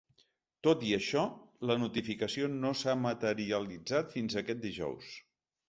[0.67, 1.25] Tot i això,
[1.71, 5.15] la notificació no s’ha materialitzat fins aquest dijous.